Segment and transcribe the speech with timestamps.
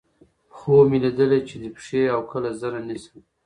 [0.55, 3.17] خوب مې ليدلے چې دې پښې اؤ کله زنه نيسم